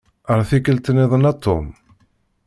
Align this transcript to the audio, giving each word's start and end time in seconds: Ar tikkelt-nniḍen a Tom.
Ar 0.31 0.39
tikkelt-nniḍen 0.49 1.29
a 1.31 1.33
Tom. 1.43 1.65